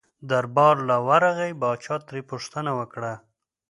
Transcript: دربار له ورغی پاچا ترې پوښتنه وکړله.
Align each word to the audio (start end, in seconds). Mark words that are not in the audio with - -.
دربار 0.29 0.75
له 0.89 0.95
ورغی 1.07 1.51
پاچا 1.61 1.95
ترې 2.07 2.21
پوښتنه 2.31 2.71
وکړله. 2.79 3.15